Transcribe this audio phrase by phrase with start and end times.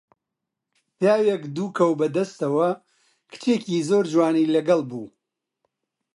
[0.97, 2.69] پیاوێک دوو کەو بە دەستەوە،
[3.31, 5.07] کچێکی زۆر جوانی لەگەڵ بوو